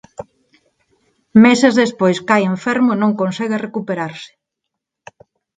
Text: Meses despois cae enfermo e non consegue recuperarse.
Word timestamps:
Meses 1.45 1.73
despois 1.83 2.17
cae 2.27 2.43
enfermo 2.55 2.89
e 2.93 2.99
non 3.01 3.17
consegue 3.21 3.63
recuperarse. 3.67 4.31